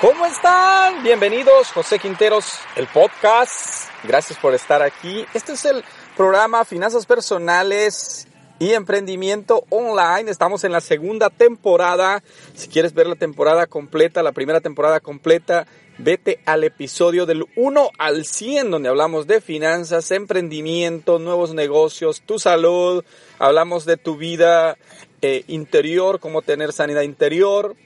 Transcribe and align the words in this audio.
¿Cómo 0.00 0.24
están? 0.24 1.02
Bienvenidos, 1.02 1.72
José 1.72 1.98
Quinteros, 1.98 2.54
el 2.74 2.86
podcast. 2.86 3.90
Gracias 4.02 4.38
por 4.38 4.54
estar 4.54 4.80
aquí. 4.80 5.26
Este 5.34 5.52
es 5.52 5.66
el 5.66 5.84
programa 6.16 6.64
Finanzas 6.64 7.04
Personales 7.04 8.26
y 8.58 8.70
Emprendimiento 8.70 9.64
Online. 9.68 10.30
Estamos 10.30 10.64
en 10.64 10.72
la 10.72 10.80
segunda 10.80 11.28
temporada. 11.28 12.22
Si 12.54 12.68
quieres 12.68 12.94
ver 12.94 13.08
la 13.08 13.14
temporada 13.16 13.66
completa, 13.66 14.22
la 14.22 14.32
primera 14.32 14.62
temporada 14.62 15.00
completa, 15.00 15.66
vete 15.98 16.40
al 16.46 16.64
episodio 16.64 17.26
del 17.26 17.44
1 17.54 17.90
al 17.98 18.24
100, 18.24 18.70
donde 18.70 18.88
hablamos 18.88 19.26
de 19.26 19.42
finanzas, 19.42 20.10
emprendimiento, 20.12 21.18
nuevos 21.18 21.52
negocios, 21.52 22.22
tu 22.22 22.38
salud. 22.38 23.04
Hablamos 23.38 23.84
de 23.84 23.98
tu 23.98 24.16
vida 24.16 24.78
eh, 25.20 25.44
interior, 25.48 26.20
cómo 26.20 26.40
tener 26.40 26.72
sanidad 26.72 27.02
interior 27.02 27.76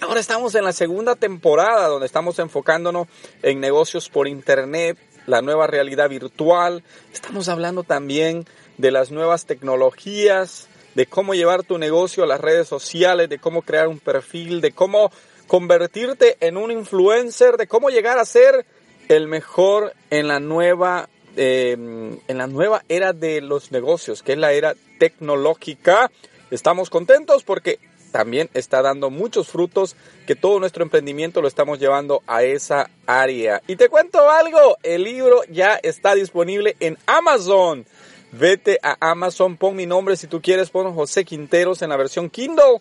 Ahora 0.00 0.20
estamos 0.20 0.54
en 0.54 0.64
la 0.64 0.72
segunda 0.72 1.14
temporada 1.14 1.88
donde 1.88 2.06
estamos 2.06 2.38
enfocándonos 2.38 3.06
en 3.42 3.60
negocios 3.60 4.08
por 4.08 4.28
internet, 4.28 4.98
la 5.26 5.40
nueva 5.40 5.66
realidad 5.66 6.08
virtual. 6.08 6.82
Estamos 7.12 7.48
hablando 7.48 7.84
también 7.84 8.44
de 8.76 8.90
las 8.90 9.10
nuevas 9.10 9.46
tecnologías, 9.46 10.68
de 10.94 11.06
cómo 11.06 11.34
llevar 11.34 11.62
tu 11.62 11.78
negocio 11.78 12.24
a 12.24 12.26
las 12.26 12.40
redes 12.40 12.68
sociales, 12.68 13.28
de 13.28 13.38
cómo 13.38 13.62
crear 13.62 13.88
un 13.88 14.00
perfil, 14.00 14.60
de 14.60 14.72
cómo 14.72 15.10
convertirte 15.46 16.36
en 16.40 16.56
un 16.56 16.70
influencer, 16.70 17.56
de 17.56 17.66
cómo 17.66 17.88
llegar 17.88 18.18
a 18.18 18.24
ser 18.24 18.66
el 19.08 19.28
mejor 19.28 19.94
en 20.10 20.28
la 20.28 20.40
nueva 20.40 21.08
eh, 21.36 21.72
en 21.72 22.38
la 22.38 22.46
nueva 22.46 22.84
era 22.88 23.12
de 23.12 23.40
los 23.40 23.72
negocios, 23.72 24.22
que 24.22 24.32
es 24.32 24.38
la 24.38 24.52
era 24.52 24.74
tecnológica. 24.98 26.10
Estamos 26.50 26.90
contentos 26.90 27.42
porque 27.42 27.78
también 28.14 28.48
está 28.54 28.80
dando 28.80 29.10
muchos 29.10 29.48
frutos, 29.48 29.96
que 30.24 30.36
todo 30.36 30.60
nuestro 30.60 30.84
emprendimiento 30.84 31.42
lo 31.42 31.48
estamos 31.48 31.80
llevando 31.80 32.22
a 32.28 32.44
esa 32.44 32.88
área. 33.06 33.60
Y 33.66 33.74
te 33.74 33.88
cuento 33.88 34.30
algo, 34.30 34.78
el 34.84 35.02
libro 35.02 35.42
ya 35.50 35.80
está 35.82 36.14
disponible 36.14 36.76
en 36.78 36.96
Amazon. 37.06 37.84
Vete 38.30 38.78
a 38.84 39.10
Amazon, 39.10 39.56
pon 39.56 39.74
mi 39.74 39.84
nombre 39.84 40.14
si 40.14 40.28
tú 40.28 40.40
quieres, 40.40 40.70
pon 40.70 40.94
José 40.94 41.24
Quinteros 41.24 41.82
en 41.82 41.88
la 41.88 41.96
versión 41.96 42.30
Kindle 42.30 42.80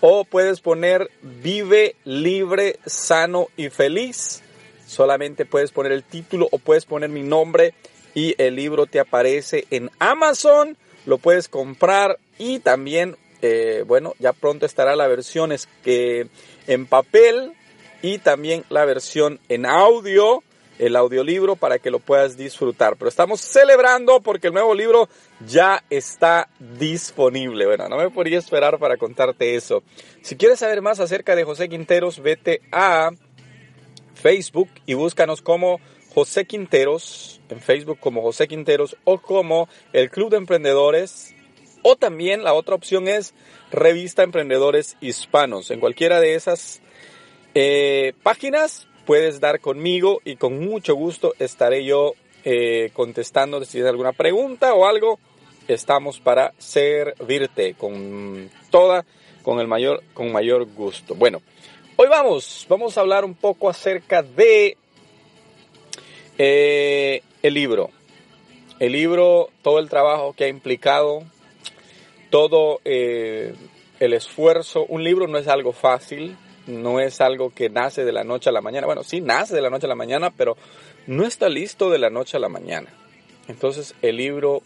o 0.00 0.24
puedes 0.24 0.60
poner 0.60 1.12
Vive 1.22 1.94
libre, 2.04 2.80
sano 2.84 3.46
y 3.56 3.68
feliz. 3.68 4.42
Solamente 4.84 5.46
puedes 5.46 5.70
poner 5.70 5.92
el 5.92 6.02
título 6.02 6.48
o 6.50 6.58
puedes 6.58 6.86
poner 6.86 7.08
mi 7.08 7.22
nombre 7.22 7.72
y 8.14 8.34
el 8.36 8.56
libro 8.56 8.86
te 8.86 8.98
aparece 8.98 9.64
en 9.70 9.92
Amazon. 10.00 10.76
Lo 11.06 11.18
puedes 11.18 11.46
comprar 11.46 12.18
y 12.36 12.58
también 12.58 13.16
eh, 13.42 13.84
bueno, 13.86 14.14
ya 14.20 14.32
pronto 14.32 14.64
estará 14.64 14.94
la 14.94 15.08
versión 15.08 15.52
en 15.84 16.86
papel 16.86 17.52
y 18.02 18.18
también 18.18 18.64
la 18.68 18.84
versión 18.84 19.40
en 19.48 19.66
audio, 19.66 20.42
el 20.78 20.96
audiolibro 20.96 21.56
para 21.56 21.78
que 21.78 21.90
lo 21.90 21.98
puedas 21.98 22.36
disfrutar. 22.36 22.96
Pero 22.96 23.08
estamos 23.08 23.40
celebrando 23.40 24.20
porque 24.20 24.46
el 24.46 24.52
nuevo 24.52 24.74
libro 24.74 25.08
ya 25.46 25.82
está 25.90 26.48
disponible. 26.58 27.66
Bueno, 27.66 27.88
no 27.88 27.96
me 27.96 28.10
podría 28.10 28.38
esperar 28.38 28.78
para 28.78 28.96
contarte 28.96 29.56
eso. 29.56 29.82
Si 30.22 30.36
quieres 30.36 30.60
saber 30.60 30.82
más 30.82 31.00
acerca 31.00 31.36
de 31.36 31.44
José 31.44 31.68
Quinteros, 31.68 32.20
vete 32.20 32.62
a 32.70 33.10
Facebook 34.14 34.68
y 34.86 34.94
búscanos 34.94 35.42
como 35.42 35.80
José 36.14 36.44
Quinteros, 36.44 37.40
en 37.48 37.60
Facebook 37.60 37.98
como 37.98 38.22
José 38.22 38.46
Quinteros 38.46 38.96
o 39.04 39.18
como 39.18 39.68
el 39.92 40.10
Club 40.10 40.30
de 40.30 40.36
Emprendedores 40.36 41.34
o 41.82 41.96
también 41.96 42.44
la 42.44 42.54
otra 42.54 42.74
opción 42.74 43.08
es 43.08 43.34
Revista 43.70 44.22
Emprendedores 44.22 44.96
Hispanos. 45.00 45.70
En 45.70 45.80
cualquiera 45.80 46.20
de 46.20 46.34
esas 46.34 46.80
eh, 47.54 48.14
páginas 48.22 48.86
puedes 49.04 49.40
dar 49.40 49.60
conmigo 49.60 50.20
y 50.24 50.36
con 50.36 50.58
mucho 50.60 50.94
gusto 50.94 51.34
estaré 51.38 51.84
yo 51.84 52.14
eh, 52.44 52.90
contestando 52.92 53.64
si 53.64 53.72
tienes 53.72 53.90
alguna 53.90 54.12
pregunta 54.12 54.74
o 54.74 54.86
algo. 54.86 55.18
Estamos 55.68 56.18
para 56.18 56.52
servirte 56.58 57.74
con 57.74 58.50
toda, 58.70 59.04
con 59.42 59.60
el 59.60 59.68
mayor, 59.68 60.02
con 60.14 60.32
mayor 60.32 60.66
gusto. 60.66 61.14
Bueno, 61.14 61.40
hoy 61.96 62.08
vamos, 62.08 62.66
vamos 62.68 62.96
a 62.96 63.00
hablar 63.00 63.24
un 63.24 63.34
poco 63.34 63.68
acerca 63.68 64.22
de 64.22 64.76
eh, 66.38 67.22
el 67.42 67.54
libro. 67.54 67.90
El 68.80 68.92
libro, 68.92 69.50
todo 69.62 69.78
el 69.78 69.88
trabajo 69.88 70.32
que 70.32 70.44
ha 70.44 70.48
implicado, 70.48 71.22
todo 72.32 72.80
eh, 72.86 73.54
el 74.00 74.14
esfuerzo. 74.14 74.86
Un 74.88 75.04
libro 75.04 75.28
no 75.28 75.36
es 75.36 75.48
algo 75.48 75.72
fácil, 75.72 76.36
no 76.66 76.98
es 76.98 77.20
algo 77.20 77.50
que 77.50 77.68
nace 77.68 78.06
de 78.06 78.12
la 78.12 78.24
noche 78.24 78.48
a 78.48 78.52
la 78.52 78.62
mañana. 78.62 78.86
Bueno, 78.86 79.04
sí 79.04 79.20
nace 79.20 79.54
de 79.54 79.60
la 79.60 79.68
noche 79.68 79.84
a 79.84 79.90
la 79.90 79.94
mañana, 79.94 80.32
pero 80.34 80.56
no 81.06 81.24
está 81.26 81.50
listo 81.50 81.90
de 81.90 81.98
la 81.98 82.08
noche 82.08 82.38
a 82.38 82.40
la 82.40 82.48
mañana. 82.48 82.88
Entonces 83.48 83.94
el 84.00 84.16
libro 84.16 84.62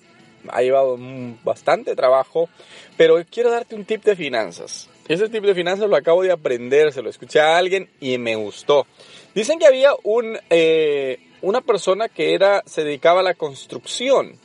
ha 0.49 0.63
llevado 0.63 0.97
bastante 1.43 1.97
trabajo, 1.97 2.49
pero 2.97 3.17
quiero 3.29 3.51
darte 3.51 3.75
un 3.75 3.85
tip 3.85 4.05
de 4.05 4.15
finanzas. 4.15 4.89
Ese 5.09 5.29
tip 5.29 5.43
de 5.43 5.55
finanzas 5.55 5.91
lo 5.91 5.97
acabo 5.97 6.23
de 6.23 6.31
aprender, 6.31 6.93
se 6.93 7.03
lo 7.03 7.11
escuché 7.11 7.41
a 7.41 7.57
alguien 7.59 7.91
y 8.01 8.17
me 8.19 8.37
gustó. 8.37 8.87
Dicen 9.35 9.59
que 9.59 9.67
había 9.67 9.91
un, 10.05 10.39
eh, 10.51 11.19
una 11.43 11.63
persona 11.63 12.09
que 12.09 12.33
era, 12.33 12.63
se 12.65 12.85
dedicaba 12.85 13.21
a 13.21 13.25
la 13.25 13.35
construcción, 13.35 14.39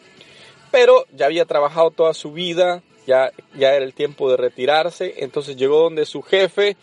pero 0.71 1.05
ya 1.15 1.27
había 1.27 1.45
trabajado 1.45 1.91
toda 1.91 2.15
su 2.15 2.31
vida, 2.31 2.81
ya, 3.11 3.31
era 3.75 3.83
el 3.83 3.93
tiempo 3.93 4.29
de 4.29 4.37
retirarse, 4.37 5.15
entonces 5.17 5.57
llegó 5.57 5.79
donde 5.79 6.05
su 6.05 6.21
jefe 6.21 6.77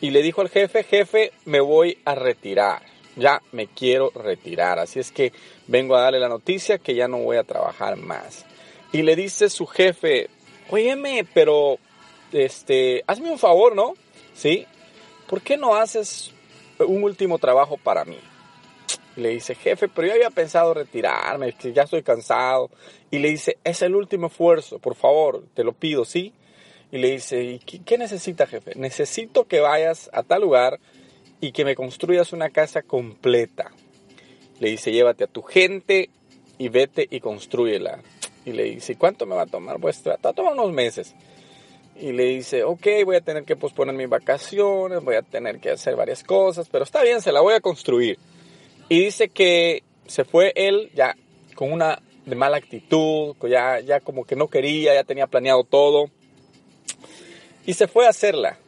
y 0.00 0.10
le 0.10 0.22
dijo 0.22 0.40
al 0.40 0.48
jefe, 0.48 0.82
jefe, 0.82 1.32
me 1.44 1.60
voy 1.60 1.98
a 2.04 2.14
retirar, 2.14 2.82
ya 3.16 3.42
me 3.52 3.66
quiero 3.66 4.10
retirar, 4.14 4.78
así 4.78 5.00
es 5.00 5.12
que 5.12 5.32
vengo 5.66 5.96
a 5.96 6.02
darle 6.02 6.20
la 6.20 6.28
noticia 6.28 6.78
que 6.78 6.94
ya 6.94 7.08
no 7.08 7.18
voy 7.18 7.36
a 7.36 7.44
trabajar 7.44 7.96
más. 7.96 8.46
Y 8.92 9.02
le 9.02 9.16
dice 9.16 9.50
su 9.50 9.66
jefe, 9.66 10.28
óyeme, 10.70 11.26
pero, 11.34 11.78
este, 12.32 13.02
hazme 13.06 13.30
un 13.30 13.38
favor, 13.38 13.74
¿no? 13.74 13.94
¿Sí? 14.34 14.66
¿Por 15.26 15.42
qué 15.42 15.56
no 15.56 15.74
haces 15.74 16.32
un 16.78 17.02
último 17.02 17.38
trabajo 17.38 17.76
para 17.76 18.04
mí? 18.04 18.18
Le 19.16 19.30
dice, 19.30 19.54
jefe, 19.54 19.88
pero 19.88 20.08
yo 20.08 20.14
había 20.14 20.30
pensado 20.30 20.74
retirarme, 20.74 21.52
que 21.52 21.72
ya 21.72 21.82
estoy 21.82 22.02
cansado. 22.02 22.70
Y 23.10 23.18
le 23.18 23.30
dice, 23.30 23.58
es 23.62 23.82
el 23.82 23.94
último 23.94 24.26
esfuerzo, 24.26 24.78
por 24.78 24.96
favor, 24.96 25.44
te 25.54 25.62
lo 25.62 25.72
pido, 25.72 26.04
¿sí? 26.04 26.32
Y 26.90 26.98
le 26.98 27.10
dice, 27.10 27.42
¿y 27.42 27.58
qué, 27.58 27.98
necesita, 27.98 28.46
jefe? 28.46 28.72
Necesito 28.76 29.44
que 29.44 29.60
vayas 29.60 30.10
a 30.12 30.22
tal 30.22 30.42
lugar 30.42 30.78
y 31.40 31.52
que 31.52 31.64
me 31.64 31.74
construyas 31.74 32.32
una 32.32 32.50
casa 32.50 32.82
completa. 32.82 33.72
Le 34.60 34.70
dice, 34.70 34.92
llévate 34.92 35.24
a 35.24 35.28
tu 35.28 35.42
gente 35.42 36.10
y 36.58 36.68
vete 36.68 37.06
y 37.10 37.20
construyela. 37.20 38.00
Y 38.44 38.52
le 38.52 38.64
dice, 38.64 38.96
¿cuánto 38.96 39.26
me 39.26 39.34
va 39.34 39.42
a 39.42 39.46
tomar? 39.46 39.80
Pues 39.80 40.02
va 40.06 40.18
a 40.22 40.32
tomar 40.32 40.52
unos 40.52 40.72
meses. 40.72 41.14
Y 41.96 42.12
le 42.12 42.24
dice, 42.24 42.64
ok, 42.64 42.86
voy 43.04 43.16
a 43.16 43.20
tener 43.20 43.44
que 43.44 43.56
posponer 43.56 43.94
mis 43.94 44.08
vacaciones, 44.08 45.02
voy 45.02 45.14
a 45.16 45.22
tener 45.22 45.60
que 45.60 45.70
hacer 45.70 45.96
varias 45.96 46.24
cosas, 46.24 46.68
pero 46.68 46.84
está 46.84 47.02
bien, 47.02 47.20
se 47.20 47.32
la 47.32 47.40
voy 47.40 47.54
a 47.54 47.60
construir. 47.60 48.18
Y 48.88 49.00
dice 49.00 49.28
que 49.28 49.82
se 50.06 50.24
fue 50.24 50.52
él 50.56 50.90
ya 50.94 51.16
con 51.54 51.72
una 51.72 52.00
de 52.26 52.36
mala 52.36 52.56
actitud, 52.56 53.36
ya, 53.48 53.80
ya 53.80 54.00
como 54.00 54.24
que 54.24 54.36
no 54.36 54.48
quería, 54.48 54.94
ya 54.94 55.04
tenía 55.04 55.26
planeado 55.26 55.64
todo. 55.64 56.10
Y 57.66 57.74
se 57.74 57.86
fue 57.86 58.06
a 58.06 58.10
hacerla. 58.10 58.58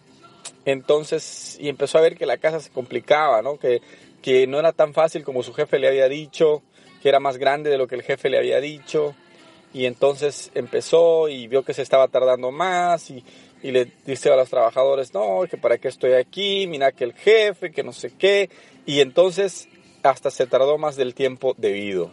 Entonces, 0.65 1.57
y 1.61 1.69
empezó 1.69 1.99
a 1.99 2.03
ver 2.03 2.17
que 2.17 2.27
la 2.27 2.39
casa 2.39 2.61
se 2.61 2.71
complicaba, 2.71 3.43
¿no? 3.43 3.59
Que, 3.59 3.81
que 4.23 4.47
no 4.47 4.59
era 4.59 4.73
tan 4.73 4.95
fácil 4.95 5.23
como 5.23 5.43
su 5.43 5.53
jefe 5.55 5.79
le 5.79 5.89
había 5.89 6.09
dicho, 6.09 6.63
que 7.03 7.09
era 7.09 7.21
más 7.21 7.39
grande 7.39 7.71
de 7.71 7.79
lo 7.79 7.87
que 7.87 7.95
el 7.95 8.03
jefe 8.03 8.31
le 8.31 8.39
había 8.39 8.61
dicho. 8.61 9.15
Y 9.73 9.85
entonces 9.85 10.51
empezó 10.55 11.29
y 11.29 11.47
vio 11.49 11.63
que 11.63 11.75
se 11.75 11.83
estaba 11.83 12.09
tardando 12.09 12.51
más 12.51 13.11
y, 13.11 13.23
y 13.63 13.71
le 13.71 13.93
dice 14.07 14.31
a 14.31 14.37
los 14.37 14.49
trabajadores, 14.49 15.13
no, 15.15 15.43
que 15.49 15.57
para 15.57 15.79
qué 15.79 15.89
estoy 15.89 16.13
aquí, 16.13 16.67
mira 16.67 16.93
que 16.93 17.05
el 17.05 17.13
jefe, 17.13 17.71
que 17.71 17.83
no 17.83 17.93
sé 17.93 18.13
qué. 18.19 18.49
Y 18.87 19.01
entonces 19.01 19.69
hasta 20.11 20.31
se 20.31 20.47
tardó 20.47 20.79
más 20.79 20.97
del 20.97 21.15
tiempo 21.15 21.55
debido. 21.57 22.11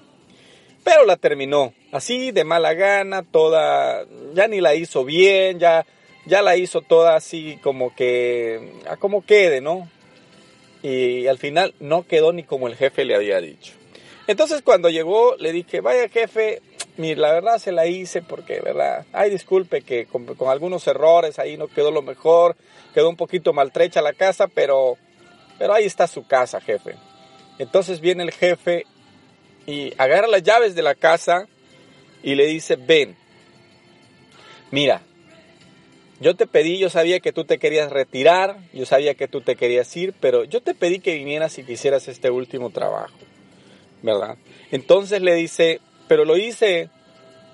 Pero 0.83 1.05
la 1.05 1.15
terminó, 1.15 1.73
así 1.91 2.31
de 2.31 2.43
mala 2.43 2.73
gana, 2.73 3.23
toda, 3.23 4.05
ya 4.33 4.47
ni 4.47 4.59
la 4.59 4.75
hizo 4.75 5.05
bien, 5.05 5.59
ya 5.59 5.85
ya 6.25 6.41
la 6.41 6.55
hizo 6.55 6.81
toda 6.81 7.15
así 7.15 7.59
como 7.61 7.95
que, 7.95 8.73
a 8.87 8.97
como 8.97 9.25
quede, 9.25 9.61
¿no? 9.61 9.89
Y 10.81 11.27
al 11.27 11.37
final 11.37 11.73
no 11.79 12.05
quedó 12.05 12.33
ni 12.33 12.43
como 12.43 12.67
el 12.67 12.75
jefe 12.75 13.05
le 13.05 13.15
había 13.15 13.39
dicho. 13.39 13.73
Entonces 14.27 14.61
cuando 14.61 14.89
llegó 14.89 15.35
le 15.37 15.51
dije, 15.51 15.81
vaya 15.81 16.07
jefe, 16.09 16.61
mire, 16.97 17.19
la 17.19 17.31
verdad 17.31 17.57
se 17.57 17.71
la 17.71 17.87
hice 17.87 18.21
porque, 18.21 18.61
¿verdad? 18.61 19.05
Ay, 19.11 19.29
disculpe 19.29 19.81
que 19.81 20.05
con, 20.05 20.25
con, 20.25 20.49
algunos 20.49 20.87
errores 20.87 21.39
ahí 21.39 21.57
no 21.57 21.67
quedó 21.67 21.91
lo 21.91 22.01
mejor, 22.01 22.55
quedó 22.93 23.09
un 23.09 23.17
poquito 23.17 23.53
maltrecha 23.53 24.01
la 24.01 24.13
casa, 24.13 24.47
pero, 24.47 24.97
pero 25.59 25.73
ahí 25.73 25.85
está 25.85 26.07
su 26.07 26.25
casa, 26.25 26.61
jefe. 26.61 26.95
Entonces 27.59 28.01
viene 28.01 28.23
el 28.23 28.31
jefe 28.31 28.85
y 29.65 29.93
agarra 29.97 30.27
las 30.27 30.43
llaves 30.43 30.75
de 30.75 30.81
la 30.81 30.95
casa 30.95 31.47
y 32.21 32.35
le 32.35 32.45
dice, 32.47 32.75
ven, 32.75 33.15
mira, 34.71 35.01
yo 36.19 36.35
te 36.35 36.47
pedí, 36.47 36.77
yo 36.77 36.89
sabía 36.89 37.19
que 37.19 37.33
tú 37.33 37.43
te 37.43 37.57
querías 37.57 37.91
retirar, 37.91 38.57
yo 38.71 38.85
sabía 38.85 39.15
que 39.15 39.27
tú 39.27 39.41
te 39.41 39.55
querías 39.55 39.95
ir, 39.97 40.13
pero 40.19 40.45
yo 40.45 40.61
te 40.61 40.73
pedí 40.73 40.99
que 40.99 41.15
vinieras 41.15 41.57
y 41.57 41.63
quisieras 41.63 42.07
este 42.07 42.29
último 42.29 42.69
trabajo, 42.69 43.17
¿verdad? 44.01 44.37
Entonces 44.71 45.21
le 45.21 45.35
dice, 45.35 45.81
pero 46.07 46.25
lo 46.25 46.37
hice 46.37 46.89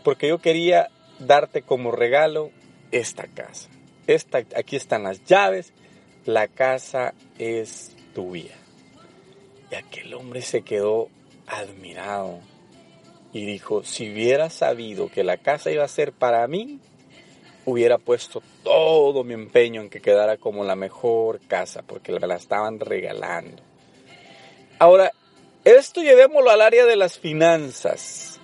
porque 0.03 0.27
yo 0.27 0.37
quería 0.39 0.89
darte 1.19 1.61
como 1.61 1.91
regalo 1.91 2.51
esta 2.91 3.27
casa. 3.27 3.69
Esta, 4.07 4.39
aquí 4.55 4.75
están 4.75 5.03
las 5.03 5.23
llaves, 5.25 5.73
la 6.25 6.47
casa 6.47 7.13
es 7.37 7.95
tuya. 8.13 8.55
Y 9.71 9.75
aquel 9.75 10.13
hombre 10.13 10.41
se 10.41 10.63
quedó 10.63 11.09
admirado 11.47 12.39
y 13.33 13.45
dijo, 13.45 13.83
si 13.83 14.11
hubiera 14.11 14.49
sabido 14.49 15.09
que 15.09 15.23
la 15.23 15.37
casa 15.37 15.71
iba 15.71 15.83
a 15.83 15.87
ser 15.87 16.11
para 16.11 16.47
mí, 16.47 16.79
hubiera 17.65 17.97
puesto 17.97 18.41
todo 18.63 19.23
mi 19.23 19.33
empeño 19.33 19.81
en 19.81 19.89
que 19.89 20.01
quedara 20.01 20.37
como 20.37 20.63
la 20.63 20.75
mejor 20.75 21.39
casa, 21.47 21.83
porque 21.83 22.11
me 22.11 22.25
la 22.25 22.35
estaban 22.35 22.79
regalando. 22.79 23.61
Ahora, 24.79 25.11
esto 25.63 26.01
llevémoslo 26.01 26.49
al 26.49 26.61
área 26.61 26.85
de 26.85 26.95
las 26.95 27.19
finanzas. 27.19 28.39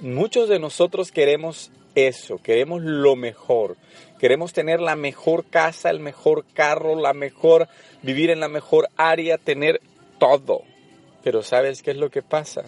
Muchos 0.00 0.48
de 0.48 0.60
nosotros 0.60 1.10
queremos 1.10 1.72
eso, 1.96 2.38
queremos 2.40 2.82
lo 2.82 3.16
mejor, 3.16 3.76
queremos 4.20 4.52
tener 4.52 4.80
la 4.80 4.94
mejor 4.94 5.46
casa, 5.46 5.90
el 5.90 5.98
mejor 5.98 6.44
carro, 6.54 6.94
la 6.94 7.12
mejor, 7.14 7.66
vivir 8.02 8.30
en 8.30 8.38
la 8.38 8.48
mejor 8.48 8.88
área, 8.96 9.38
tener 9.38 9.80
todo. 10.18 10.62
Pero 11.22 11.42
¿sabes 11.42 11.82
qué 11.82 11.92
es 11.92 11.96
lo 11.96 12.10
que 12.10 12.22
pasa? 12.22 12.64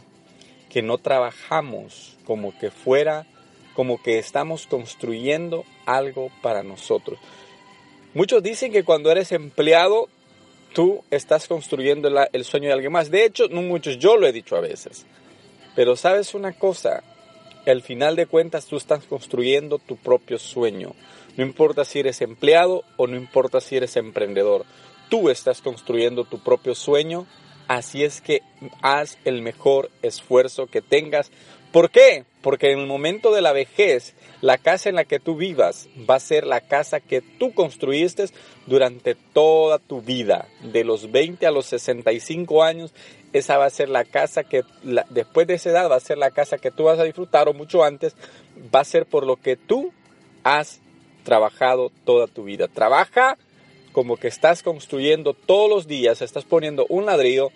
Que 0.69 0.83
no 0.83 0.99
trabajamos 0.99 2.17
como 2.25 2.57
que 2.59 2.71
fuera, 2.71 3.27
como 3.75 4.03
que 4.03 4.19
estamos 4.19 4.67
construyendo 4.67 5.65
algo 5.87 6.31
para 6.43 6.63
nosotros. 6.63 7.19
Muchos 8.15 8.43
dicen 8.43 8.73
que 8.73 8.85
cuando 8.85 9.11
eres 9.11 9.33
empleado, 9.33 10.09
tú 10.73 11.05
estás 11.11 11.47
construyendo 11.47 12.09
el 12.33 12.45
sueño 12.45 12.69
de 12.69 12.75
alguien 12.75 12.93
más. 12.93 13.11
De 13.11 13.25
hecho, 13.25 13.49
no 13.49 13.63
muchos, 13.63 13.99
yo 13.99 14.17
lo 14.17 14.27
he 14.27 14.33
dicho 14.33 14.57
a 14.57 14.61
veces. 14.61 15.07
Pero 15.77 15.97
sabes 15.97 16.35
una 16.35 16.53
cosa, 16.53 17.05
al 17.67 17.83
final 17.83 18.17
de 18.17 18.27
cuentas 18.27 18.67
tú 18.67 18.77
estás 18.77 19.05
construyendo 19.05 19.79
tu 19.79 19.97
propio 19.97 20.39
sueño. 20.39 20.95
No 21.37 21.45
importa 21.45 21.85
si 21.85 22.01
eres 22.01 22.21
empleado 22.21 22.85
o 22.97 23.07
no 23.07 23.17
importa 23.17 23.61
si 23.61 23.77
eres 23.77 23.97
emprendedor. 23.97 24.65
Tú 25.09 25.31
estás 25.31 25.63
construyendo 25.63 26.25
tu 26.25 26.41
propio 26.41 26.75
sueño 26.75 27.27
Así 27.71 28.03
es 28.03 28.21
que 28.21 28.43
haz 28.83 29.17
el 29.25 29.43
mejor 29.43 29.93
esfuerzo 30.03 30.67
que 30.67 30.83
tengas. 30.83 31.31
¿Por 31.71 31.91
qué? 31.91 32.25
Porque 32.43 32.73
en 32.73 32.81
el 32.81 32.89
momento 32.89 33.33
de 33.33 33.43
la 33.43 33.53
vejez, 33.53 34.15
la 34.41 34.59
casa 34.59 34.89
en 34.89 34.97
la 34.97 35.05
que 35.05 35.21
tú 35.21 35.37
vivas 35.37 35.89
va 35.99 36.17
a 36.17 36.21
ser 36.21 36.49
la 36.49 36.63
casa 36.63 36.99
que 36.99 37.21
tú 37.21 37.55
construiste 37.55 38.25
durante 38.67 39.15
toda 39.15 39.79
tu 39.79 40.03
vida. 40.03 40.49
De 40.65 40.83
los 40.83 41.13
20 41.13 41.47
a 41.47 41.53
los 41.53 41.67
65 41.67 42.65
años, 42.65 42.93
esa 43.33 43.57
va 43.57 43.67
a 43.67 43.71
ser 43.71 43.89
la 43.89 44.03
casa 44.05 44.43
que, 44.43 44.65
después 45.11 45.47
de 45.47 45.55
esa 45.55 45.71
edad, 45.71 45.89
va 45.89 45.95
a 45.95 46.01
ser 46.01 46.19
la 46.19 46.33
casa 46.33 46.59
que 46.59 46.73
tú 46.73 46.83
vas 46.83 46.99
a 46.99 47.05
disfrutar 47.05 47.49
o 47.49 47.55
mucho 47.55 47.85
antes, 47.85 48.17
va 48.75 48.81
a 48.81 48.85
ser 48.85 49.07
por 49.07 49.25
lo 49.25 49.37
que 49.37 49.55
tú 49.55 49.93
has 50.43 50.81
trabajado 51.23 51.93
toda 52.05 52.27
tu 52.27 52.43
vida. 52.43 52.67
Trabaja 52.67 53.39
como 53.93 54.17
que 54.17 54.29
estás 54.29 54.63
construyendo 54.63 55.35
todos 55.35 55.69
los 55.69 55.87
días, 55.87 56.23
estás 56.23 56.45
poniendo 56.45 56.87
un 56.89 57.07
ladrillo 57.07 57.51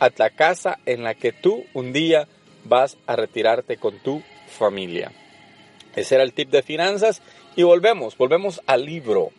a 0.00 0.10
la 0.16 0.30
casa 0.30 0.78
en 0.86 1.02
la 1.02 1.14
que 1.14 1.32
tú 1.32 1.64
un 1.74 1.92
día 1.92 2.28
vas 2.64 2.96
a 3.06 3.16
retirarte 3.16 3.76
con 3.76 3.98
tu 3.98 4.22
familia. 4.48 5.12
Ese 5.96 6.14
era 6.14 6.24
el 6.24 6.32
tip 6.32 6.50
de 6.50 6.62
finanzas 6.62 7.22
y 7.56 7.62
volvemos, 7.62 8.16
volvemos 8.16 8.60
al 8.66 8.84
libro. 8.84 9.30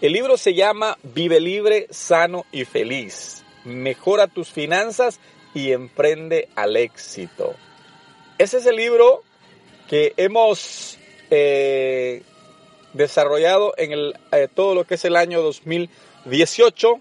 El 0.00 0.12
libro 0.12 0.36
se 0.36 0.54
llama 0.54 0.98
Vive 1.02 1.40
libre, 1.40 1.86
sano 1.90 2.44
y 2.52 2.64
feliz. 2.64 3.44
Mejora 3.64 4.26
tus 4.26 4.50
finanzas 4.50 5.20
y 5.54 5.72
emprende 5.72 6.48
al 6.56 6.76
éxito. 6.76 7.54
Ese 8.36 8.58
es 8.58 8.66
el 8.66 8.76
libro 8.76 9.22
que 9.88 10.12
hemos 10.16 10.98
eh, 11.30 12.22
desarrollado 12.92 13.74
en 13.76 13.92
el, 13.92 14.14
eh, 14.32 14.48
todo 14.52 14.74
lo 14.74 14.84
que 14.84 14.94
es 14.94 15.04
el 15.04 15.16
año 15.16 15.42
2018. 15.42 17.00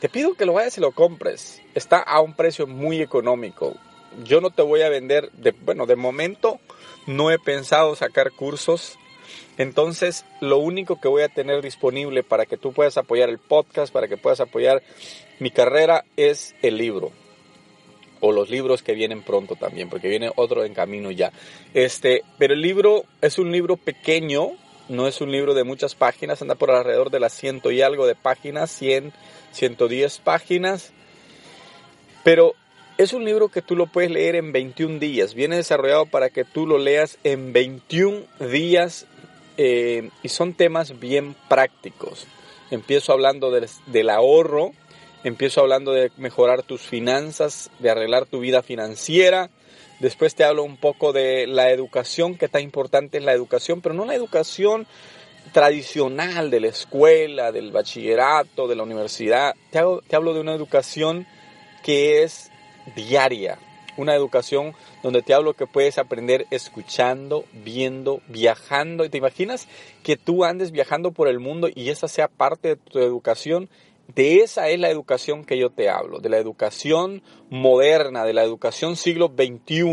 Te 0.00 0.08
pido 0.08 0.34
que 0.34 0.46
lo 0.46 0.54
vayas 0.54 0.78
y 0.78 0.80
lo 0.80 0.92
compres. 0.92 1.60
Está 1.74 1.98
a 1.98 2.20
un 2.20 2.34
precio 2.34 2.66
muy 2.66 3.00
económico. 3.00 3.76
Yo 4.24 4.40
no 4.40 4.50
te 4.50 4.62
voy 4.62 4.82
a 4.82 4.88
vender, 4.88 5.30
de, 5.32 5.52
bueno, 5.52 5.86
de 5.86 5.96
momento 5.96 6.60
no 7.06 7.30
he 7.30 7.38
pensado 7.38 7.96
sacar 7.96 8.32
cursos. 8.32 8.98
Entonces, 9.56 10.24
lo 10.40 10.58
único 10.58 11.00
que 11.00 11.08
voy 11.08 11.22
a 11.22 11.28
tener 11.28 11.62
disponible 11.62 12.22
para 12.22 12.46
que 12.46 12.56
tú 12.56 12.72
puedas 12.72 12.96
apoyar 12.96 13.28
el 13.28 13.38
podcast, 13.38 13.92
para 13.92 14.08
que 14.08 14.16
puedas 14.16 14.40
apoyar 14.40 14.82
mi 15.40 15.50
carrera, 15.50 16.04
es 16.16 16.54
el 16.62 16.78
libro 16.78 17.12
o 18.20 18.32
los 18.32 18.50
libros 18.50 18.82
que 18.82 18.94
vienen 18.94 19.22
pronto 19.22 19.56
también, 19.56 19.88
porque 19.88 20.08
viene 20.08 20.30
otro 20.34 20.64
en 20.64 20.74
camino 20.74 21.10
ya. 21.10 21.32
Este, 21.74 22.22
pero 22.38 22.54
el 22.54 22.62
libro 22.62 23.04
es 23.20 23.38
un 23.38 23.52
libro 23.52 23.76
pequeño, 23.76 24.52
no 24.88 25.06
es 25.06 25.20
un 25.20 25.30
libro 25.30 25.54
de 25.54 25.64
muchas 25.64 25.94
páginas, 25.94 26.42
anda 26.42 26.54
por 26.54 26.70
alrededor 26.70 27.10
de 27.10 27.20
las 27.20 27.32
ciento 27.32 27.70
y 27.70 27.82
algo 27.82 28.06
de 28.06 28.14
páginas, 28.14 28.70
100, 28.70 29.12
110 29.52 30.18
páginas. 30.20 30.92
Pero 32.24 32.54
es 32.96 33.12
un 33.12 33.24
libro 33.24 33.48
que 33.48 33.62
tú 33.62 33.76
lo 33.76 33.86
puedes 33.86 34.10
leer 34.10 34.34
en 34.34 34.52
21 34.52 34.98
días. 34.98 35.34
Viene 35.34 35.56
desarrollado 35.56 36.06
para 36.06 36.30
que 36.30 36.44
tú 36.44 36.66
lo 36.66 36.78
leas 36.78 37.18
en 37.22 37.52
21 37.52 38.22
días 38.50 39.06
eh, 39.56 40.10
y 40.22 40.28
son 40.28 40.54
temas 40.54 40.98
bien 40.98 41.36
prácticos. 41.48 42.26
Empiezo 42.70 43.12
hablando 43.12 43.50
del, 43.50 43.68
del 43.86 44.10
ahorro, 44.10 44.72
empiezo 45.22 45.60
hablando 45.60 45.92
de 45.92 46.10
mejorar 46.16 46.62
tus 46.62 46.80
finanzas, 46.80 47.70
de 47.78 47.90
arreglar 47.90 48.26
tu 48.26 48.40
vida 48.40 48.62
financiera, 48.62 49.50
Después 50.00 50.34
te 50.34 50.44
hablo 50.44 50.62
un 50.62 50.76
poco 50.76 51.12
de 51.12 51.46
la 51.46 51.70
educación, 51.70 52.36
que 52.36 52.48
tan 52.48 52.62
importante 52.62 53.18
es 53.18 53.24
la 53.24 53.32
educación, 53.32 53.80
pero 53.80 53.94
no 53.94 54.04
la 54.04 54.14
educación 54.14 54.86
tradicional 55.52 56.50
de 56.50 56.60
la 56.60 56.68
escuela, 56.68 57.52
del 57.52 57.72
bachillerato, 57.72 58.68
de 58.68 58.76
la 58.76 58.84
universidad. 58.84 59.54
Te, 59.70 59.80
te 60.06 60.16
hablo 60.16 60.34
de 60.34 60.40
una 60.40 60.54
educación 60.54 61.26
que 61.82 62.22
es 62.22 62.50
diaria, 62.94 63.58
una 63.96 64.14
educación 64.14 64.74
donde 65.02 65.22
te 65.22 65.34
hablo 65.34 65.54
que 65.54 65.66
puedes 65.66 65.98
aprender 65.98 66.46
escuchando, 66.50 67.44
viendo, 67.52 68.20
viajando. 68.28 69.04
¿Y 69.04 69.08
te 69.08 69.18
imaginas 69.18 69.68
que 70.02 70.16
tú 70.16 70.44
andes 70.44 70.70
viajando 70.70 71.12
por 71.12 71.28
el 71.28 71.40
mundo 71.40 71.68
y 71.74 71.90
esa 71.90 72.08
sea 72.08 72.28
parte 72.28 72.68
de 72.68 72.76
tu 72.76 72.98
educación? 73.00 73.68
De 74.14 74.38
esa 74.38 74.70
es 74.70 74.80
la 74.80 74.88
educación 74.88 75.44
que 75.44 75.58
yo 75.58 75.68
te 75.68 75.90
hablo, 75.90 76.18
de 76.18 76.30
la 76.30 76.38
educación 76.38 77.22
moderna, 77.50 78.24
de 78.24 78.32
la 78.32 78.42
educación 78.42 78.96
siglo 78.96 79.30
XXI, 79.36 79.84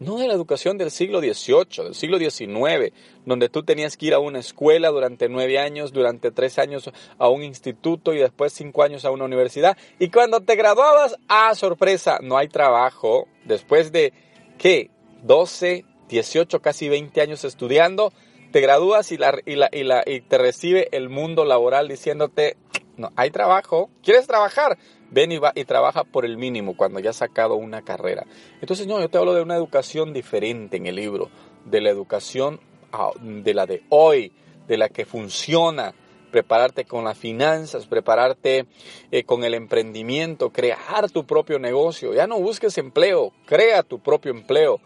no 0.00 0.18
de 0.18 0.28
la 0.28 0.34
educación 0.34 0.76
del 0.76 0.90
siglo 0.90 1.20
XVIII, 1.20 1.84
del 1.84 1.94
siglo 1.94 2.18
XIX, 2.18 2.92
donde 3.24 3.48
tú 3.48 3.62
tenías 3.62 3.96
que 3.96 4.06
ir 4.06 4.14
a 4.14 4.18
una 4.18 4.38
escuela 4.38 4.90
durante 4.90 5.30
nueve 5.30 5.58
años, 5.58 5.94
durante 5.94 6.30
tres 6.30 6.58
años 6.58 6.90
a 7.16 7.28
un 7.30 7.42
instituto 7.42 8.12
y 8.12 8.18
después 8.18 8.52
cinco 8.52 8.82
años 8.82 9.06
a 9.06 9.10
una 9.10 9.24
universidad. 9.24 9.78
Y 9.98 10.10
cuando 10.10 10.40
te 10.40 10.56
graduabas, 10.56 11.16
¡ah, 11.28 11.54
sorpresa! 11.54 12.18
No 12.22 12.36
hay 12.36 12.48
trabajo. 12.48 13.28
Después 13.46 13.92
de, 13.92 14.12
¿qué? 14.58 14.90
12, 15.22 15.86
18, 16.10 16.60
casi 16.60 16.90
20 16.90 17.18
años 17.22 17.44
estudiando, 17.44 18.12
te 18.52 18.60
gradúas 18.60 19.10
y, 19.10 19.14
y, 19.14 19.18
la, 19.56 19.70
y, 19.72 19.84
la, 19.84 20.02
y 20.04 20.20
te 20.20 20.36
recibe 20.36 20.88
el 20.92 21.08
mundo 21.08 21.46
laboral 21.46 21.88
diciéndote, 21.88 22.58
no, 22.96 23.12
hay 23.16 23.30
trabajo. 23.30 23.90
¿Quieres 24.02 24.26
trabajar? 24.26 24.78
Ven 25.10 25.32
y, 25.32 25.64
trabaja 25.64 26.04
por 26.04 26.24
el 26.24 26.36
mínimo 26.36 26.76
cuando 26.76 27.00
ya 27.00 27.10
has 27.10 27.16
sacado 27.16 27.56
una 27.56 27.82
carrera. 27.82 28.24
Entonces, 28.60 28.86
no, 28.86 29.00
yo 29.00 29.08
te 29.08 29.18
hablo 29.18 29.34
de 29.34 29.42
una 29.42 29.56
educación 29.56 30.12
diferente 30.12 30.76
en 30.76 30.86
el 30.86 30.96
libro, 30.96 31.30
de 31.64 31.80
la 31.80 31.90
educación 31.90 32.60
ah, 32.92 33.10
de 33.20 33.54
la 33.54 33.66
de 33.66 33.82
hoy, 33.90 34.32
de 34.66 34.76
la 34.76 34.88
que 34.88 35.04
funciona, 35.04 35.94
prepararte 36.30 36.84
con 36.84 37.04
las 37.04 37.16
finanzas, 37.16 37.86
prepararte 37.86 38.66
eh, 39.12 39.24
con 39.24 39.44
el 39.44 39.54
emprendimiento, 39.54 40.50
crear 40.50 41.10
tu 41.10 41.24
propio 41.24 41.58
negocio. 41.58 42.12
Ya 42.12 42.26
no 42.26 42.40
busques 42.40 42.76
empleo, 42.78 43.32
crea 43.46 43.82
tu 43.82 44.00
propio 44.00 44.32
empleo. 44.32 44.80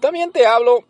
También 0.00 0.32
te 0.32 0.46
hablo 0.46 0.84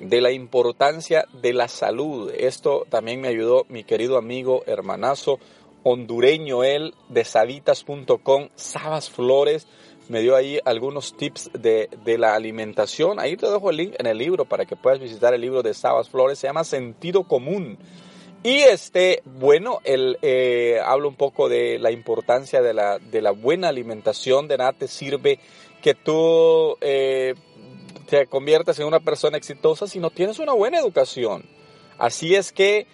de 0.00 0.20
la 0.20 0.32
importancia 0.32 1.26
de 1.42 1.52
la 1.52 1.68
salud. 1.68 2.32
Esto 2.36 2.86
también 2.88 3.20
me 3.20 3.28
ayudó 3.28 3.66
mi 3.68 3.84
querido 3.84 4.16
amigo 4.16 4.64
hermanazo 4.66 5.38
hondureño, 5.82 6.64
él 6.64 6.94
de 7.08 7.24
sabitas.com, 7.24 8.48
Sabas 8.54 9.10
Flores, 9.10 9.66
me 10.08 10.20
dio 10.20 10.34
ahí 10.34 10.58
algunos 10.64 11.16
tips 11.16 11.50
de, 11.52 11.88
la 12.18 12.34
alimentación. 12.34 13.20
Ahí 13.20 13.36
te 13.36 13.48
dejo 13.48 13.70
el 13.70 13.76
link 13.76 13.94
en 13.98 14.06
el 14.06 14.18
libro 14.18 14.44
para 14.44 14.66
que 14.66 14.74
puedas 14.74 14.98
visitar 14.98 15.32
el 15.34 15.40
libro 15.40 15.62
de 15.62 15.72
Sabas 15.72 16.08
Flores, 16.08 16.38
se 16.38 16.48
llama 16.48 16.64
Sentido 16.64 17.24
Común. 17.24 17.78
Y 18.42 18.56
este, 18.56 19.22
bueno, 19.24 19.80
él 19.84 20.18
eh, 20.22 20.80
habla 20.84 21.06
un 21.06 21.14
poco 21.14 21.48
de 21.48 21.78
la 21.78 21.90
importancia 21.90 22.62
de 22.62 22.74
la, 22.74 22.98
de 22.98 23.22
la 23.22 23.30
buena 23.32 23.68
alimentación, 23.68 24.48
de 24.48 24.58
nada 24.58 24.72
te 24.72 24.88
sirve 24.88 25.38
que 25.82 25.94
tú 25.94 26.76
eh, 26.80 27.34
te 28.08 28.26
conviertas 28.26 28.78
en 28.80 28.86
una 28.86 29.00
persona 29.00 29.36
exitosa 29.36 29.86
si 29.86 30.00
no 30.00 30.10
tienes 30.10 30.38
una 30.38 30.52
buena 30.52 30.78
educación. 30.78 31.44
Así 31.98 32.34
es 32.34 32.50
que 32.50 32.86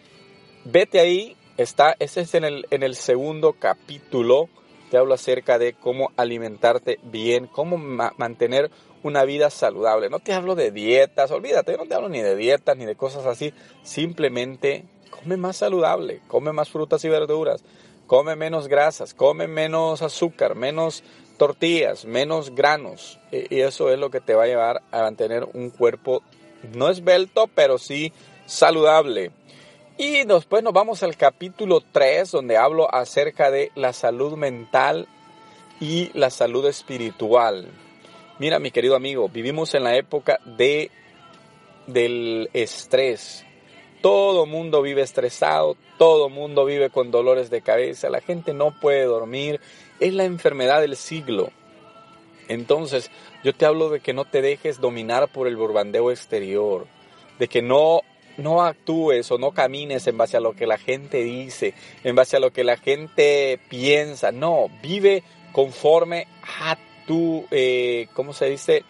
vete 0.64 1.00
ahí, 1.00 1.36
está, 1.56 1.96
ese 1.98 2.22
es 2.22 2.34
en 2.34 2.44
el, 2.44 2.66
en 2.70 2.82
el 2.82 2.94
segundo 2.94 3.54
capítulo, 3.54 4.48
te 4.90 4.98
hablo 4.98 5.14
acerca 5.14 5.58
de 5.58 5.72
cómo 5.74 6.12
alimentarte 6.16 6.98
bien, 7.02 7.46
cómo 7.46 7.76
mantener 7.76 8.70
una 9.02 9.24
vida 9.24 9.50
saludable. 9.50 10.10
No 10.10 10.20
te 10.20 10.32
hablo 10.32 10.54
de 10.54 10.70
dietas, 10.70 11.30
olvídate, 11.30 11.76
no 11.76 11.86
te 11.86 11.94
hablo 11.94 12.08
ni 12.08 12.20
de 12.20 12.36
dietas 12.36 12.76
ni 12.76 12.84
de 12.84 12.96
cosas 12.96 13.26
así, 13.26 13.52
simplemente 13.82 14.84
come 15.10 15.36
más 15.36 15.56
saludable, 15.56 16.20
come 16.28 16.52
más 16.52 16.70
frutas 16.70 17.04
y 17.04 17.08
verduras, 17.08 17.64
come 18.06 18.36
menos 18.36 18.68
grasas, 18.68 19.14
come 19.14 19.48
menos 19.48 20.02
azúcar, 20.02 20.54
menos 20.54 21.02
tortillas, 21.36 22.04
menos 22.04 22.54
granos. 22.54 23.18
Y 23.30 23.60
eso 23.60 23.90
es 23.90 23.98
lo 23.98 24.10
que 24.10 24.20
te 24.20 24.34
va 24.34 24.44
a 24.44 24.48
llevar 24.48 24.82
a 24.90 25.02
mantener 25.02 25.48
un 25.52 25.70
cuerpo 25.70 26.22
no 26.74 26.88
esbelto, 26.88 27.48
pero 27.54 27.78
sí 27.78 28.12
saludable. 28.46 29.30
Y 29.98 30.24
después 30.24 30.62
nos 30.62 30.74
vamos 30.74 31.02
al 31.02 31.16
capítulo 31.16 31.80
3, 31.80 32.30
donde 32.30 32.58
hablo 32.58 32.94
acerca 32.94 33.50
de 33.50 33.72
la 33.74 33.94
salud 33.94 34.36
mental 34.36 35.08
y 35.80 36.10
la 36.12 36.28
salud 36.28 36.66
espiritual. 36.66 37.68
Mira, 38.38 38.58
mi 38.58 38.70
querido 38.70 38.94
amigo, 38.94 39.30
vivimos 39.30 39.74
en 39.74 39.84
la 39.84 39.96
época 39.96 40.38
de 40.44 40.90
del 41.86 42.50
estrés. 42.52 43.46
Todo 44.02 44.44
mundo 44.44 44.82
vive 44.82 45.00
estresado, 45.00 45.78
todo 45.96 46.28
mundo 46.28 46.66
vive 46.66 46.90
con 46.90 47.10
dolores 47.10 47.48
de 47.48 47.62
cabeza, 47.62 48.10
la 48.10 48.20
gente 48.20 48.52
no 48.52 48.78
puede 48.78 49.04
dormir, 49.04 49.60
es 49.98 50.12
la 50.12 50.24
enfermedad 50.24 50.82
del 50.82 50.96
siglo. 50.96 51.52
Entonces, 52.48 53.10
yo 53.42 53.54
te 53.54 53.64
hablo 53.64 53.88
de 53.88 54.00
que 54.00 54.12
no 54.12 54.26
te 54.26 54.42
dejes 54.42 54.78
dominar 54.78 55.28
por 55.28 55.48
el 55.48 55.56
borbandeo 55.56 56.10
exterior, 56.10 56.86
de 57.38 57.48
que 57.48 57.62
no 57.62 58.02
no 58.36 58.62
actúes 58.62 59.30
o 59.30 59.38
no 59.38 59.52
camines 59.52 60.06
en 60.06 60.16
base 60.16 60.36
a 60.36 60.40
lo 60.40 60.54
que 60.54 60.66
la 60.66 60.78
gente 60.78 61.22
dice, 61.22 61.74
en 62.04 62.14
base 62.14 62.36
a 62.36 62.40
lo 62.40 62.52
que 62.52 62.64
la 62.64 62.76
gente 62.76 63.58
piensa, 63.68 64.32
no, 64.32 64.70
vive 64.82 65.22
conforme 65.52 66.26
a 66.60 66.76
tu, 67.06 67.46
eh, 67.50 68.08
¿cómo 68.14 68.32
se 68.32 68.50
dice? 68.50 68.84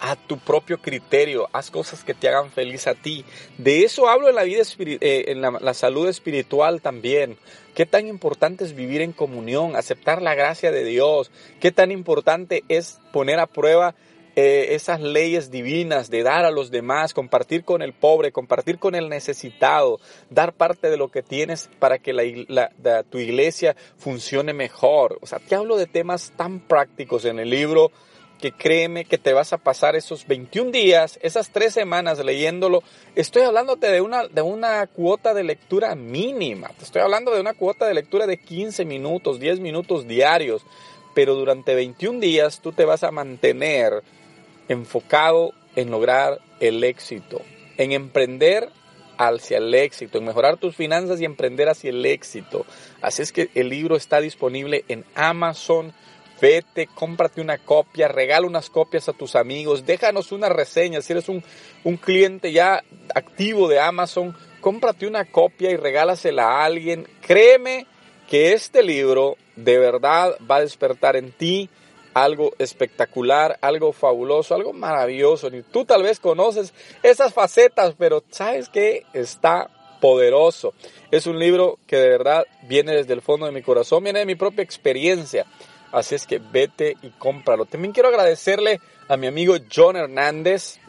a 0.00 0.16
tu 0.16 0.38
propio 0.38 0.78
criterio, 0.82 1.48
haz 1.52 1.70
cosas 1.70 2.04
que 2.04 2.12
te 2.12 2.28
hagan 2.28 2.50
feliz 2.50 2.86
a 2.86 2.94
ti. 2.94 3.24
De 3.56 3.84
eso 3.84 4.08
hablo 4.08 4.28
en 4.28 4.34
la 4.34 4.42
vida 4.42 4.62
eh, 4.78 5.24
en 5.28 5.40
la, 5.40 5.72
salud 5.72 6.08
espiritual 6.08 6.82
también. 6.82 7.38
Qué 7.74 7.86
tan 7.86 8.06
importante 8.06 8.64
es 8.64 8.74
vivir 8.74 9.00
en 9.00 9.12
comunión, 9.12 9.76
aceptar 9.76 10.20
la 10.20 10.34
gracia 10.34 10.70
de 10.70 10.84
Dios. 10.84 11.30
Qué 11.58 11.72
tan 11.72 11.90
importante 11.90 12.64
es 12.68 13.00
poner 13.12 13.38
a 13.38 13.46
prueba 13.46 13.94
eh, 14.36 14.74
esas 14.74 15.00
leyes 15.00 15.50
divinas 15.50 16.10
de 16.10 16.22
dar 16.22 16.44
a 16.44 16.50
los 16.50 16.70
demás, 16.70 17.14
compartir 17.14 17.64
con 17.64 17.82
el 17.82 17.92
pobre, 17.92 18.32
compartir 18.32 18.78
con 18.78 18.94
el 18.94 19.08
necesitado, 19.08 20.00
dar 20.28 20.52
parte 20.52 20.90
de 20.90 20.96
lo 20.96 21.08
que 21.08 21.22
tienes 21.22 21.70
para 21.78 21.98
que 21.98 22.12
tu 23.10 23.18
iglesia 23.18 23.76
funcione 23.96 24.52
mejor. 24.52 25.18
O 25.22 25.26
sea, 25.26 25.38
te 25.38 25.54
hablo 25.54 25.76
de 25.76 25.86
temas 25.86 26.32
tan 26.36 26.60
prácticos 26.60 27.24
en 27.24 27.38
el 27.38 27.50
libro 27.50 27.92
que 28.40 28.52
créeme 28.52 29.04
que 29.04 29.18
te 29.18 29.32
vas 29.32 29.52
a 29.52 29.58
pasar 29.58 29.96
esos 29.96 30.26
21 30.26 30.70
días, 30.70 31.18
esas 31.22 31.50
tres 31.50 31.72
semanas 31.72 32.22
leyéndolo. 32.22 32.82
Estoy 33.14 33.42
hablándote 33.42 33.90
de 33.90 34.00
una, 34.00 34.26
de 34.26 34.42
una 34.42 34.86
cuota 34.86 35.32
de 35.32 35.44
lectura 35.44 35.94
mínima. 35.94 36.68
Te 36.76 36.84
estoy 36.84 37.02
hablando 37.02 37.32
de 37.32 37.40
una 37.40 37.54
cuota 37.54 37.86
de 37.86 37.94
lectura 37.94 38.26
de 38.26 38.38
15 38.38 38.84
minutos, 38.84 39.40
10 39.40 39.60
minutos 39.60 40.06
diarios. 40.06 40.62
Pero 41.14 41.36
durante 41.36 41.74
21 41.74 42.18
días 42.20 42.60
tú 42.60 42.72
te 42.72 42.84
vas 42.84 43.04
a 43.04 43.12
mantener 43.12 44.02
enfocado 44.68 45.52
en 45.76 45.90
lograr 45.90 46.40
el 46.60 46.84
éxito, 46.84 47.42
en 47.76 47.92
emprender 47.92 48.70
hacia 49.18 49.58
el 49.58 49.74
éxito, 49.74 50.18
en 50.18 50.24
mejorar 50.24 50.56
tus 50.56 50.74
finanzas 50.74 51.20
y 51.20 51.24
emprender 51.24 51.68
hacia 51.68 51.90
el 51.90 52.04
éxito. 52.04 52.66
Así 53.00 53.22
es 53.22 53.32
que 53.32 53.50
el 53.54 53.68
libro 53.68 53.96
está 53.96 54.20
disponible 54.20 54.84
en 54.88 55.04
Amazon 55.14 55.92
Vete, 56.40 56.88
cómprate 56.94 57.40
una 57.40 57.56
copia, 57.56 58.06
regala 58.06 58.46
unas 58.46 58.68
copias 58.68 59.08
a 59.08 59.14
tus 59.14 59.34
amigos, 59.34 59.86
déjanos 59.86 60.30
una 60.30 60.50
reseña. 60.50 61.00
Si 61.00 61.12
eres 61.14 61.30
un, 61.30 61.42
un 61.84 61.96
cliente 61.96 62.52
ya 62.52 62.84
activo 63.14 63.66
de 63.66 63.80
Amazon, 63.80 64.36
cómprate 64.60 65.06
una 65.06 65.24
copia 65.24 65.70
y 65.70 65.76
regálasela 65.76 66.44
a 66.44 66.64
alguien. 66.66 67.08
Créeme 67.22 67.86
que 68.28 68.52
este 68.52 68.82
libro 68.82 69.38
de 69.56 69.78
verdad 69.78 70.36
va 70.50 70.56
a 70.56 70.60
despertar 70.60 71.16
en 71.16 71.32
ti 71.32 71.70
algo 72.14 72.52
espectacular, 72.58 73.58
algo 73.60 73.92
fabuloso, 73.92 74.54
algo 74.54 74.72
maravilloso. 74.72 75.50
Tú 75.70 75.84
tal 75.84 76.04
vez 76.04 76.20
conoces 76.20 76.72
esas 77.02 77.34
facetas, 77.34 77.94
pero 77.98 78.22
sabes 78.30 78.68
que 78.68 79.04
está 79.12 79.68
poderoso. 80.00 80.74
Es 81.10 81.26
un 81.26 81.38
libro 81.38 81.78
que 81.86 81.96
de 81.96 82.08
verdad 82.08 82.44
viene 82.62 82.92
desde 82.94 83.12
el 83.12 83.22
fondo 83.22 83.46
de 83.46 83.52
mi 83.52 83.62
corazón, 83.62 84.04
viene 84.04 84.20
de 84.20 84.26
mi 84.26 84.36
propia 84.36 84.62
experiencia. 84.62 85.44
Así 85.92 86.14
es 86.14 86.26
que 86.26 86.38
vete 86.38 86.96
y 87.02 87.10
cómpralo. 87.10 87.66
También 87.66 87.92
quiero 87.92 88.08
agradecerle 88.08 88.80
a 89.08 89.16
mi 89.16 89.26
amigo 89.26 89.54
John 89.74 89.96
Hernández. 89.96 90.80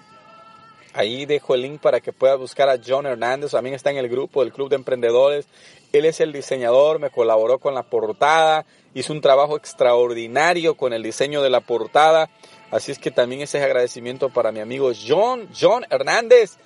Ahí 0.96 1.26
dejo 1.26 1.56
el 1.56 1.62
link 1.64 1.82
para 1.82 2.00
que 2.00 2.14
puedas 2.14 2.40
buscar 2.40 2.70
a 2.70 2.80
John 2.84 3.06
Hernández. 3.06 3.52
También 3.52 3.76
está 3.76 3.92
en 3.92 3.98
el 3.98 4.08
grupo 4.08 4.42
del 4.42 4.54
Club 4.54 4.70
de 4.70 4.78
Emprendedores. 4.78 5.46
Él 5.92 6.06
es 6.06 6.22
el 6.22 6.32
diseñador, 6.32 7.00
me 7.00 7.10
colaboró 7.10 7.60
con 7.60 7.76
la 7.76 7.84
portada, 7.84 8.66
hizo 8.94 9.12
un 9.12 9.20
trabajo 9.20 9.58
extraordinario 9.58 10.76
con 10.76 10.94
el 10.94 11.04
diseño 11.04 11.42
de 11.42 11.50
la 11.50 11.60
portada. 11.60 12.30
Así 12.72 12.94
es 12.94 13.00
que 13.00 13.12
también 13.12 13.42
ese 13.42 13.58
es 13.58 13.66
agradecimiento 13.66 14.30
para 14.30 14.54
mi 14.54 14.62
amigo 14.62 14.94
John, 14.96 15.50
John 15.60 15.86
Hernández, 15.90 16.58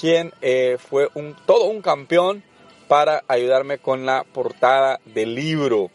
quien 0.00 0.32
eh, 0.42 0.78
fue 0.80 1.08
un, 1.14 1.36
todo 1.46 1.66
un 1.66 1.80
campeón 1.80 2.42
para 2.88 3.22
ayudarme 3.28 3.78
con 3.78 4.04
la 4.04 4.24
portada 4.24 4.98
del 5.04 5.36
libro 5.36 5.92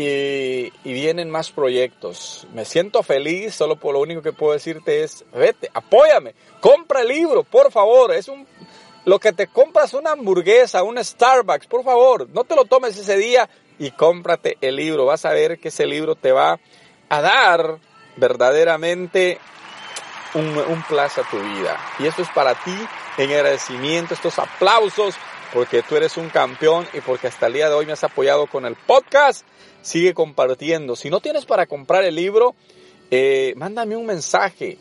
y, 0.00 0.70
vienen 0.84 1.28
más 1.28 1.50
proyectos. 1.50 2.46
Me 2.54 2.64
siento 2.64 3.02
feliz, 3.02 3.54
solo 3.54 3.76
por 3.76 3.94
lo 3.94 4.00
único 4.00 4.22
que 4.22 4.32
puedo 4.32 4.52
decirte 4.52 5.02
es, 5.02 5.24
vete, 5.34 5.68
apóyame, 5.74 6.34
compra 6.60 7.02
el 7.02 7.08
libro, 7.08 7.42
por 7.42 7.72
favor. 7.72 8.12
Es 8.12 8.28
un, 8.28 8.46
lo 9.04 9.18
que 9.18 9.32
te 9.32 9.48
compras 9.48 9.94
una 9.94 10.12
hamburguesa, 10.12 10.84
un 10.84 11.02
Starbucks, 11.02 11.66
por 11.66 11.82
favor, 11.82 12.28
no 12.30 12.44
te 12.44 12.54
lo 12.54 12.64
tomes 12.64 12.96
ese 12.96 13.16
día 13.16 13.50
y 13.78 13.90
cómprate 13.90 14.56
el 14.60 14.76
libro. 14.76 15.04
Vas 15.04 15.24
a 15.24 15.32
ver 15.32 15.58
que 15.58 15.68
ese 15.68 15.84
libro 15.84 16.14
te 16.14 16.30
va 16.30 16.60
a 17.08 17.20
dar 17.20 17.78
verdaderamente 18.16 19.38
un, 20.34 20.46
un 20.46 20.82
plazo 20.84 21.22
a 21.22 21.28
tu 21.28 21.40
vida. 21.40 21.76
Y 21.98 22.06
esto 22.06 22.22
es 22.22 22.28
para 22.28 22.54
ti 22.54 22.76
en 23.16 23.32
agradecimiento, 23.32 24.14
estos 24.14 24.38
aplausos, 24.38 25.16
porque 25.52 25.82
tú 25.82 25.96
eres 25.96 26.16
un 26.16 26.28
campeón 26.28 26.86
y 26.92 27.00
porque 27.00 27.26
hasta 27.26 27.46
el 27.46 27.54
día 27.54 27.68
de 27.68 27.74
hoy 27.74 27.86
me 27.86 27.92
has 27.92 28.04
apoyado 28.04 28.46
con 28.46 28.66
el 28.66 28.76
podcast 28.76 29.44
sigue 29.82 30.14
compartiendo. 30.14 30.96
Si 30.96 31.10
no 31.10 31.20
tienes 31.20 31.46
para 31.46 31.66
comprar 31.66 32.04
el 32.04 32.14
libro, 32.14 32.54
eh, 33.10 33.54
mándame 33.56 33.96
un 33.96 34.06
mensaje, 34.06 34.78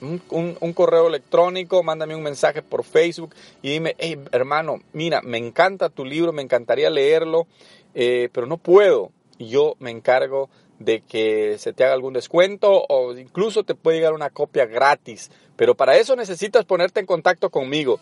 un, 0.00 0.72
correo 0.74 1.08
electrónico, 1.08 1.82
mándame 1.82 2.14
un 2.14 2.22
mensaje 2.22 2.62
por 2.62 2.84
Facebook 2.84 3.34
y 3.62 3.70
dime, 3.70 3.94
hey, 3.98 4.18
hermano, 4.32 4.80
mira, 4.92 5.20
me 5.22 5.38
encanta 5.38 5.88
tu 5.88 6.04
libro, 6.04 6.32
me 6.32 6.42
encantaría 6.42 6.90
leerlo, 6.90 7.46
eh, 7.94 8.28
pero 8.32 8.46
no 8.46 8.56
puedo. 8.56 9.10
Yo 9.38 9.76
me 9.78 9.90
encargo 9.90 10.48
de 10.78 11.00
que 11.02 11.56
se 11.58 11.72
te 11.72 11.84
haga 11.84 11.94
algún 11.94 12.14
descuento 12.14 12.84
o 12.88 13.16
incluso 13.16 13.64
te 13.64 13.74
puede 13.74 13.98
llegar 13.98 14.14
una 14.14 14.30
copia 14.30 14.66
gratis. 14.66 15.30
Pero 15.56 15.74
para 15.74 15.96
eso 15.96 16.16
necesitas 16.16 16.64
ponerte 16.64 17.00
en 17.00 17.06
contacto 17.06 17.50
conmigo. 17.50 17.98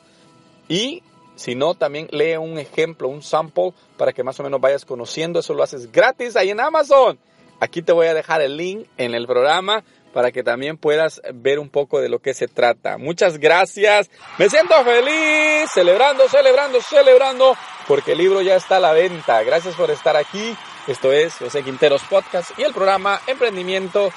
Y 0.69 1.03
si 1.37 1.55
no, 1.55 1.75
también 1.75 2.09
lee 2.11 2.37
un 2.37 2.59
ejemplo, 2.59 3.09
un 3.09 3.23
sample, 3.23 3.73
para 3.97 4.13
que 4.13 4.23
más 4.23 4.39
o 4.41 4.43
menos 4.43 4.61
vayas 4.61 4.85
conociendo. 4.85 5.41
Eso 5.41 5.55
lo 5.55 5.63
haces 5.63 5.91
gratis 5.91 6.37
ahí 6.37 6.51
en 6.51 6.61
Amazon. 6.61 7.19
Aquí 7.61 7.83
te 7.83 7.93
voy 7.93 8.07
a 8.07 8.15
dejar 8.15 8.41
el 8.43 8.57
link 8.57 8.87
en 8.97 9.15
el 9.15 9.27
programa 9.27 9.85
para 10.13 10.31
que 10.31 10.45
también 10.45 10.77
puedas 10.77 11.21
ver 11.35 11.59
un 11.59 11.69
poco 11.69 12.01
de 12.01 12.09
lo 12.09 12.21
que 12.21 12.35
se 12.35 12.47
trata. 12.47 12.99
Muchas 12.99 13.39
gracias. 13.39 14.09
Me 14.39 14.49
siento 14.49 14.75
feliz, 14.85 15.69
celebrando, 15.73 16.29
celebrando, 16.29 16.81
celebrando, 16.81 17.57
porque 17.89 18.13
el 18.13 18.19
libro 18.19 18.41
ya 18.41 18.55
está 18.55 18.77
a 18.77 18.81
la 18.81 18.93
venta. 18.93 19.43
Gracias 19.43 19.75
por 19.75 19.91
estar 19.91 20.17
aquí. 20.17 20.57
Esto 20.87 21.13
es 21.13 21.35
José 21.35 21.65
Quinteros 21.65 22.03
Podcast 22.05 22.57
y 22.57 22.63
el 22.63 22.73
programa 22.73 23.21
Emprendimiento 23.27 24.13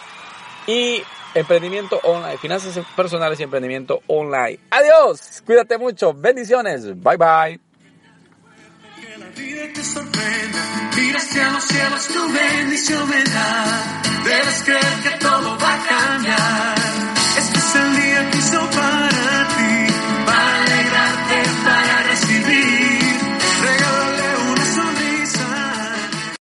y 0.67 1.01
emprendimiento 1.39 1.99
online, 2.03 2.37
finanzas 2.37 2.79
personales 2.95 3.39
y 3.39 3.43
emprendimiento 3.43 4.01
online. 4.07 4.59
Adiós, 4.71 5.41
cuídate 5.45 5.77
mucho, 5.77 6.13
bendiciones, 6.13 6.85
bye 7.01 7.17
bye. 7.17 7.59